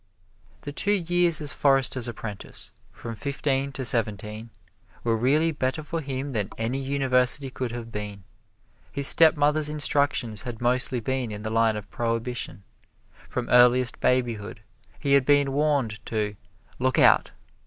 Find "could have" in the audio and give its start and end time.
7.51-7.91